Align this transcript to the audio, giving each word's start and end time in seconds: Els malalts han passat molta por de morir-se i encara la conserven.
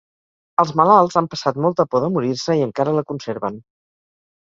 Els 0.63 0.71
malalts 0.81 1.19
han 1.21 1.27
passat 1.35 1.61
molta 1.67 1.87
por 1.93 2.05
de 2.07 2.11
morir-se 2.17 2.59
i 2.61 2.67
encara 2.71 2.99
la 3.01 3.09
conserven. 3.15 3.65